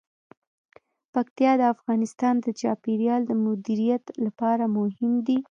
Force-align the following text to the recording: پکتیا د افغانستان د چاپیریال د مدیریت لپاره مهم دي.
پکتیا 1.13 1.51
د 1.57 1.63
افغانستان 1.75 2.35
د 2.41 2.47
چاپیریال 2.59 3.21
د 3.27 3.31
مدیریت 3.45 4.03
لپاره 4.25 4.63
مهم 4.77 5.13
دي. 5.27 5.39